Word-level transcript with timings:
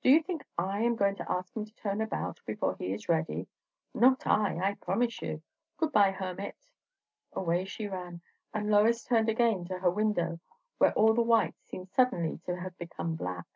"Do 0.00 0.10
you 0.10 0.22
think 0.22 0.44
I 0.56 0.78
am 0.82 0.94
going 0.94 1.16
to 1.16 1.28
ask 1.28 1.56
him 1.56 1.64
to 1.64 1.74
turn 1.74 2.00
about, 2.00 2.38
before 2.46 2.76
he 2.76 2.92
is 2.92 3.08
ready? 3.08 3.48
Not 3.92 4.24
I, 4.28 4.56
I 4.60 4.74
promise 4.74 5.20
you. 5.20 5.42
Good 5.76 5.90
bye, 5.90 6.12
hermit!" 6.12 6.54
Away 7.32 7.64
she 7.64 7.88
ran, 7.88 8.20
and 8.54 8.70
Lois 8.70 9.02
turned 9.02 9.28
again 9.28 9.64
to 9.64 9.80
her 9.80 9.90
window, 9.90 10.38
where 10.78 10.92
all 10.92 11.14
the 11.14 11.22
white 11.22 11.56
seemed 11.64 11.88
suddenly 11.88 12.38
to 12.46 12.60
have 12.60 12.78
become 12.78 13.16
black. 13.16 13.46